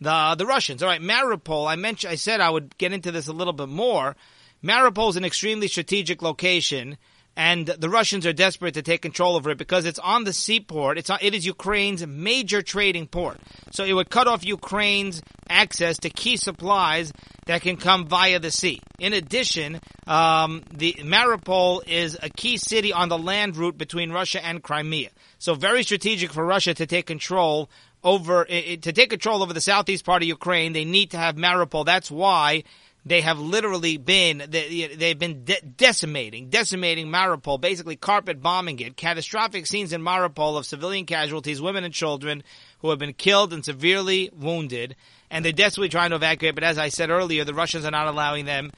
[0.02, 0.84] the the Russians.
[0.84, 1.68] All right, Mariupol.
[1.68, 2.12] I mentioned.
[2.12, 4.16] I said I would get into this a little bit more.
[4.64, 6.98] Mariupol is an extremely strategic location,
[7.36, 10.98] and the Russians are desperate to take control over it because it's on the seaport.
[10.98, 13.40] It's it is Ukraine's major trading port,
[13.72, 17.12] so it would cut off Ukraine's access to key supplies
[17.46, 18.82] that can come via the sea.
[19.00, 24.44] In addition, um, the Mariupol is a key city on the land route between Russia
[24.44, 25.10] and Crimea.
[25.38, 27.70] So very strategic for Russia to take control
[28.06, 30.72] over eh, eh, to take control over the southeast part of Ukraine.
[30.72, 31.86] They need to have Mariupol.
[31.86, 32.64] That's why
[33.06, 38.96] they have literally been they, they've been de- decimating decimating Mariupol, basically carpet bombing it.
[38.96, 42.44] Catastrophic scenes in Mariupol of civilian casualties, women and children
[42.80, 44.96] who have been killed and severely wounded,
[45.32, 46.56] and they're desperately trying to evacuate.
[46.56, 48.72] But as I said earlier, the Russians are not allowing them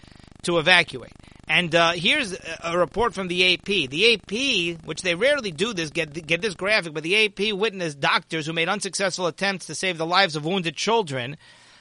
[0.48, 1.12] to evacuate.
[1.48, 3.90] And uh, here's a report from the AP.
[3.90, 8.00] The AP, which they rarely do this, get get this graphic, but the AP witnessed
[8.00, 11.38] doctors who made unsuccessful attempts to save the lives of wounded children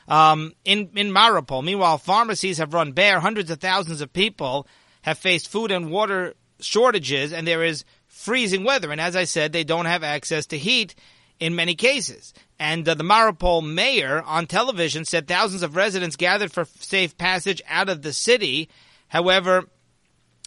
[0.07, 1.65] um, in in Mariupol.
[1.65, 3.19] Meanwhile, pharmacies have run bare.
[3.19, 4.69] Hundreds of thousands of people
[5.03, 8.93] have faced food and water shortages, and there is freezing weather.
[8.93, 10.95] And as I said, they don't have access to heat
[11.41, 12.35] in many cases.
[12.59, 17.61] And uh, the Mariupol mayor on television said thousands of residents gathered for safe passage
[17.69, 18.69] out of the city
[19.09, 19.65] However,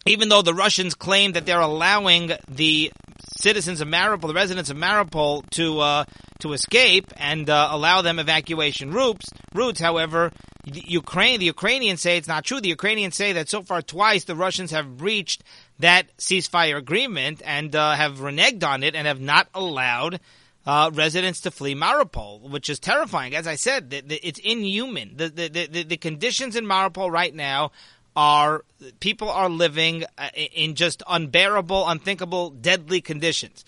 [0.06, 2.92] even though the Russians claim that they're allowing the
[3.38, 6.06] citizens of Mariupol, the residents of Mariupol, to uh,
[6.40, 10.32] to escape and uh, allow them evacuation routes, routes, however,
[10.66, 12.62] the Ukraine, the Ukrainians say it's not true.
[12.62, 15.44] The Ukrainians say that so far twice the Russians have breached
[15.80, 20.20] that ceasefire agreement and uh, have reneged on it and have not allowed
[20.66, 23.36] uh, residents to flee Mariupol, which is terrifying.
[23.36, 25.14] As I said, the, the, it's inhuman.
[25.16, 27.72] The, the, the, conditions in Mariupol right now
[28.16, 28.66] are
[29.00, 33.64] people are living uh, in just unbearable, unthinkable, deadly conditions.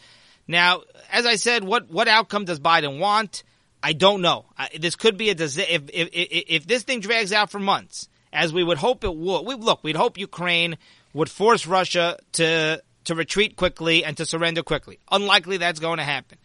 [0.47, 3.43] Now, as I said, what what outcome does Biden want?
[3.83, 4.45] I don't know.
[4.79, 8.53] this could be a if, if if if this thing drags out for months, as
[8.53, 9.45] we would hope it would.
[9.45, 10.77] We look, we'd hope Ukraine
[11.13, 14.99] would force Russia to to retreat quickly and to surrender quickly.
[15.11, 16.37] Unlikely that's going to happen.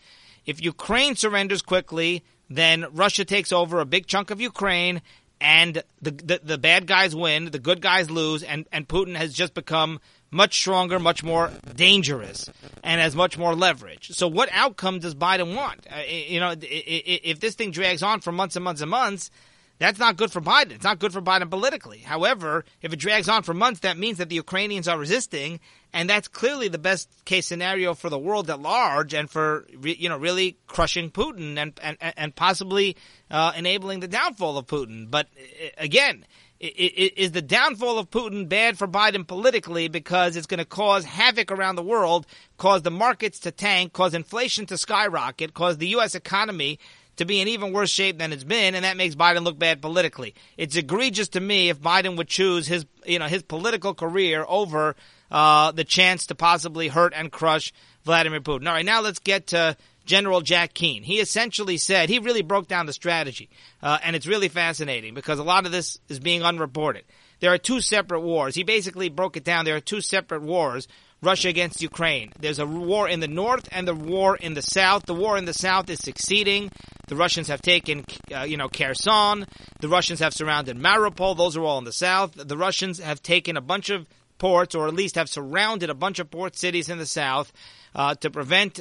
[0.47, 5.03] If Ukraine surrenders quickly, then Russia takes over a big chunk of Ukraine
[5.41, 9.35] and the, the, the bad guys win, the good guys lose, and, and Putin has
[9.35, 12.49] just become much stronger, much more dangerous,
[12.83, 14.11] and has much more leverage.
[14.13, 15.87] So, what outcome does Biden want?
[15.91, 19.31] Uh, you know, if this thing drags on for months and months and months,
[19.79, 20.73] that's not good for Biden.
[20.73, 21.99] It's not good for Biden politically.
[21.99, 25.61] However, if it drags on for months, that means that the Ukrainians are resisting,
[25.93, 30.09] and that's clearly the best case scenario for the world at large, and for you
[30.09, 32.97] know really crushing Putin and and and possibly
[33.31, 35.11] uh, enabling the downfall of Putin.
[35.11, 36.25] But uh, again.
[36.59, 41.53] Is the downfall of Putin bad for Biden politically because it's going to cause havoc
[41.53, 46.15] around the world, cause the markets to tank, cause inflation to skyrocket, cause the U.S.
[46.15, 46.79] economy
[47.17, 49.81] to be in even worse shape than it's been, and that makes Biden look bad
[49.81, 50.35] politically.
[50.57, 54.97] It's egregious to me if Biden would choose his, you know, his political career over
[55.31, 57.73] uh, the chance to possibly hurt and crush
[58.05, 58.67] Vladimir Putin.
[58.67, 61.03] All right, now let's get to General Jack Keane.
[61.03, 63.51] He essentially said he really broke down the strategy,
[63.83, 67.05] uh, and it's really fascinating because a lot of this is being unreported.
[67.41, 68.55] There are two separate wars.
[68.55, 69.65] He basically broke it down.
[69.65, 70.89] There are two separate wars
[71.23, 72.33] Russia against Ukraine.
[72.39, 75.07] There's a war in the north and the war in the south.
[75.07, 76.71] The war in the south is succeeding.
[77.09, 79.47] The Russians have taken, uh, you know, Kherson.
[79.81, 81.37] The Russians have surrounded Mariupol.
[81.37, 82.35] Those are all in the south.
[82.35, 84.07] The Russians have taken a bunch of
[84.39, 87.53] ports, or at least have surrounded a bunch of port cities in the south.
[87.95, 88.81] Uh, to prevent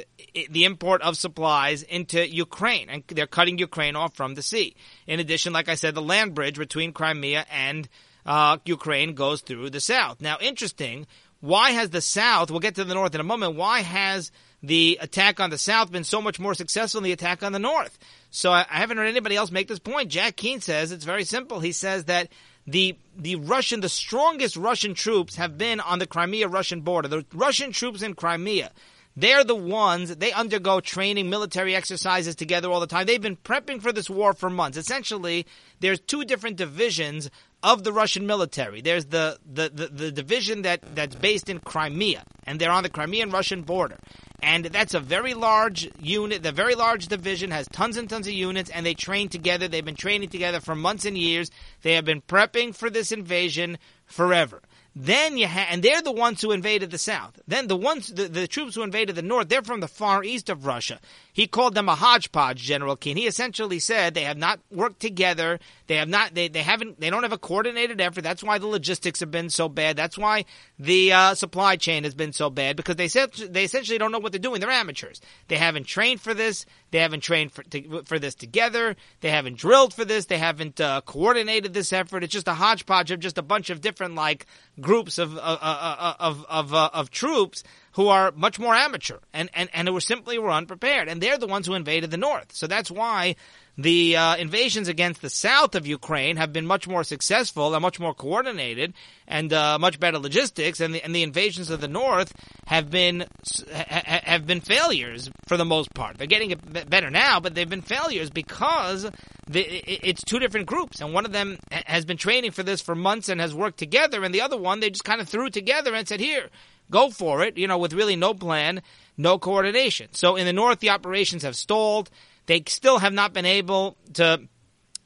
[0.49, 4.75] the import of supplies into Ukraine, and they're cutting Ukraine off from the sea.
[5.07, 7.87] In addition, like I said, the land bridge between Crimea and
[8.25, 10.19] uh, Ukraine goes through the south.
[10.19, 11.07] Now, interesting,
[11.45, 14.31] why has the South, we'll get to the North in a moment, why has
[14.63, 17.59] the attack on the South been so much more successful than the attack on the
[17.59, 17.97] North?
[18.31, 20.09] So I, I haven't heard anybody else make this point.
[20.09, 21.59] Jack Keane says it's very simple.
[21.59, 22.29] He says that
[22.65, 27.07] the the Russian, the strongest Russian troops have been on the Crimea Russian border.
[27.07, 28.71] The Russian troops in Crimea,
[29.15, 33.05] they're the ones, they undergo training, military exercises together all the time.
[33.05, 34.77] They've been prepping for this war for months.
[34.77, 35.45] Essentially,
[35.79, 37.29] there's two different divisions
[37.63, 38.81] of the Russian military.
[38.81, 42.89] There's the, the, the, the, division that, that's based in Crimea, and they're on the
[42.89, 43.97] Crimean Russian border.
[44.43, 48.33] And that's a very large unit, the very large division has tons and tons of
[48.33, 49.67] units, and they train together.
[49.67, 51.49] They've been training together for months and years.
[51.81, 54.61] They have been prepping for this invasion forever.
[54.97, 57.37] Then you have, and they're the ones who invaded the south.
[57.45, 60.49] Then the ones, the, the troops who invaded the north, they're from the far east
[60.49, 61.01] of Russia.
[61.33, 63.17] He called them a hodgepodge, General Keane.
[63.17, 65.59] He essentially said they have not worked together.
[65.87, 68.21] They have not, they, they haven't, they don't have a coordinated effort.
[68.21, 69.97] That's why the logistics have been so bad.
[69.97, 70.45] That's why
[70.79, 74.19] the uh, supply chain has been so bad because they said they essentially don't know
[74.19, 74.61] what they're doing.
[74.61, 75.19] They're amateurs.
[75.49, 76.65] They haven't trained for this.
[76.91, 78.95] They haven't trained for, to, for this together.
[79.19, 80.27] They haven't drilled for this.
[80.27, 82.23] They haven't uh, coordinated this effort.
[82.23, 84.45] It's just a hodgepodge of just a bunch of different like
[84.79, 89.19] groups of uh, uh, uh of of of, of troops who are much more amateur
[89.33, 91.07] and, and, and who were simply were unprepared.
[91.07, 92.53] And they're the ones who invaded the north.
[92.53, 93.37] So that's why
[93.77, 97.99] the uh, invasions against the south of Ukraine have been much more successful and much
[97.99, 98.93] more coordinated
[99.27, 102.31] and uh, much better logistics, and the, and the invasions of the north
[102.67, 103.25] have been
[103.73, 106.17] ha, have been failures for the most part.
[106.17, 106.55] They're getting
[106.87, 109.09] better now, but they've been failures because
[109.47, 112.95] the, it's two different groups, and one of them has been training for this for
[112.95, 115.93] months and has worked together, and the other one they just kind of threw together
[115.93, 116.49] and said, "Here,
[116.89, 118.81] go for it," you know, with really no plan,
[119.17, 120.09] no coordination.
[120.13, 122.09] So in the north, the operations have stalled.
[122.45, 124.41] They still have not been able to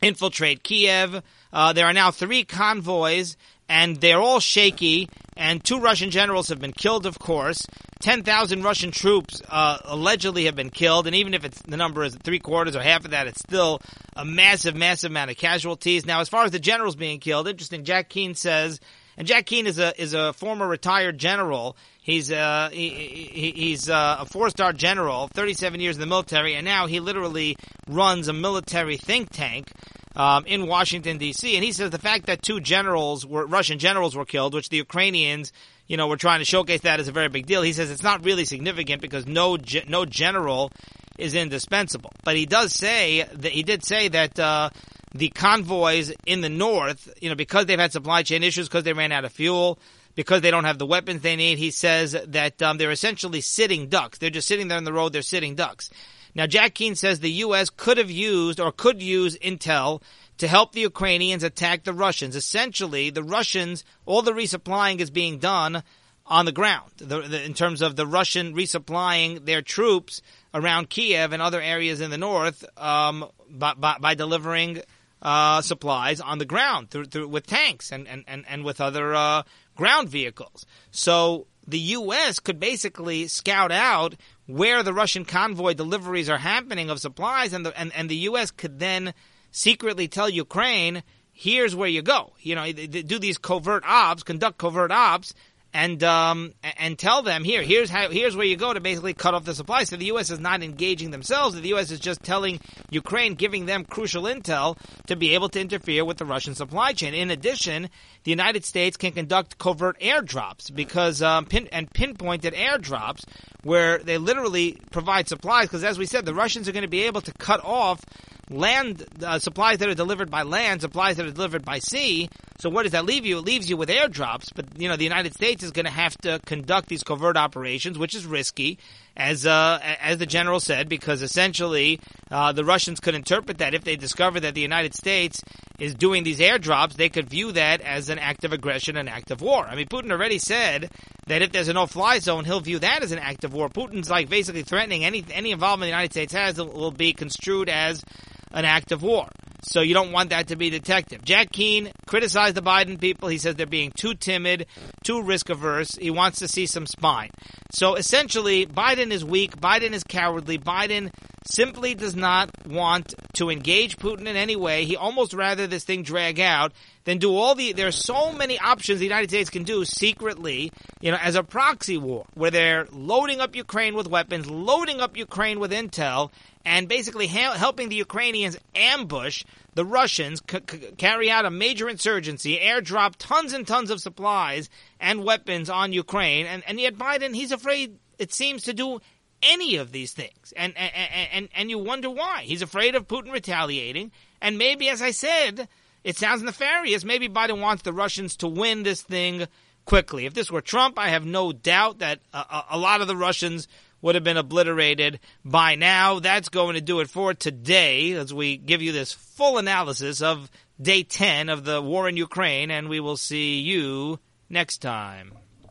[0.01, 1.21] infiltrate Kiev.
[1.51, 5.09] Uh, there are now three convoys, and they're all shaky.
[5.35, 7.65] And two Russian generals have been killed, of course.
[8.01, 11.07] 10,000 Russian troops uh, allegedly have been killed.
[11.07, 13.81] And even if it's, the number is three quarters or half of that, it's still
[14.15, 16.05] a massive, massive amount of casualties.
[16.05, 18.79] Now, as far as the generals being killed, interesting, Jack Keane says,
[19.19, 21.75] and Jack Keane is a, is a former retired general.
[22.01, 26.55] He's uh, he, he, he's uh, a four star general, 37 years in the military,
[26.55, 27.57] and now he literally
[27.89, 29.71] runs a military think tank
[30.15, 31.53] um, in Washington D.C.
[31.53, 34.77] And he says the fact that two generals were Russian generals were killed, which the
[34.77, 35.51] Ukrainians,
[35.85, 37.61] you know, were trying to showcase that as a very big deal.
[37.61, 40.71] He says it's not really significant because no no general
[41.17, 42.13] is indispensable.
[42.23, 44.39] But he does say that he did say that.
[44.39, 44.69] Uh,
[45.11, 48.93] the convoys in the north, you know, because they've had supply chain issues, because they
[48.93, 49.79] ran out of fuel,
[50.15, 51.57] because they don't have the weapons they need.
[51.57, 54.17] He says that um, they're essentially sitting ducks.
[54.17, 55.13] They're just sitting there on the road.
[55.13, 55.89] They're sitting ducks.
[56.35, 57.69] Now, Jack Keane says the U.S.
[57.69, 60.01] could have used or could use intel
[60.37, 62.35] to help the Ukrainians attack the Russians.
[62.35, 65.83] Essentially, the Russians, all the resupplying is being done
[66.29, 70.21] on the ground the, the, in terms of the Russian resupplying their troops
[70.53, 74.81] around Kiev and other areas in the north um, by, by, by, delivering
[75.21, 79.13] uh, supplies on the ground through, through, with tanks and, and, and, and with other
[79.13, 79.43] uh,
[79.75, 80.65] ground vehicles.
[80.91, 82.39] So the U.S.
[82.39, 84.15] could basically scout out
[84.45, 88.49] where the Russian convoy deliveries are happening of supplies, and the and, and the U.S.
[88.51, 89.13] could then
[89.51, 92.33] secretly tell Ukraine, here's where you go.
[92.39, 95.33] You know, do these covert ops, conduct covert ops,
[95.73, 99.33] and um, and tell them here, here's how, here's where you go to basically cut
[99.33, 99.83] off the supply.
[99.83, 100.31] So the U.S.
[100.31, 101.59] is not engaging themselves.
[101.59, 101.91] The U.S.
[101.91, 102.59] is just telling
[102.89, 107.13] Ukraine, giving them crucial intel to be able to interfere with the Russian supply chain.
[107.13, 107.89] In addition,
[108.23, 113.23] the United States can conduct covert airdrops because um, pin, and pinpointed airdrops
[113.63, 115.67] where they literally provide supplies.
[115.67, 118.03] Because as we said, the Russians are going to be able to cut off
[118.49, 122.29] land uh, supplies that are delivered by land, supplies that are delivered by sea.
[122.57, 123.37] So what does that leave you?
[123.37, 124.49] It leaves you with airdrops.
[124.53, 127.97] But you know, the United States is going to have to conduct these covert operations,
[127.97, 128.79] which is risky,
[129.15, 131.99] as uh, as the general said, because essentially
[132.31, 135.41] uh, the Russians could interpret that if they discover that the United States
[135.77, 139.31] is doing these airdrops, they could view that as an act of aggression, an act
[139.31, 139.65] of war.
[139.65, 140.91] I mean, Putin already said
[141.27, 143.69] that if there's a no-fly zone, he'll view that as an act of war.
[143.69, 148.03] Putin's like basically threatening any any involvement the United States has will be construed as
[148.51, 149.27] an act of war.
[149.63, 151.23] So you don't want that to be detective.
[151.23, 153.27] Jack Keane criticized the Biden people.
[153.27, 154.67] He says they're being too timid,
[155.03, 155.95] too risk averse.
[155.95, 157.29] He wants to see some spine.
[157.71, 159.57] So essentially, Biden is weak.
[159.57, 160.57] Biden is cowardly.
[160.57, 161.11] Biden
[161.45, 164.85] simply does not want to engage Putin in any way.
[164.85, 166.73] He almost rather this thing drag out
[167.05, 167.73] than do all the.
[167.73, 170.71] There are so many options the United States can do secretly,
[171.01, 175.17] you know, as a proxy war, where they're loading up Ukraine with weapons, loading up
[175.17, 176.31] Ukraine with intel,
[176.65, 179.43] and basically ha- helping the Ukrainians ambush
[179.75, 184.69] the Russians, c- c- carry out a major insurgency, airdrop tons and tons of supplies
[184.99, 188.99] and weapons on Ukraine, and, and yet Biden, he's afraid, it seems, to do
[189.41, 190.53] any of these things.
[190.57, 192.41] And, and, and, and you wonder why.
[192.43, 195.67] He's afraid of Putin retaliating, and maybe, as I said,
[196.03, 197.03] it sounds nefarious.
[197.03, 199.47] Maybe Biden wants the Russians to win this thing
[199.85, 200.25] quickly.
[200.25, 203.67] If this were Trump, I have no doubt that a, a lot of the Russians
[204.01, 206.19] would have been obliterated by now.
[206.19, 210.49] That's going to do it for today as we give you this full analysis of
[210.81, 214.19] day 10 of the war in Ukraine, and we will see you
[214.49, 215.33] next time.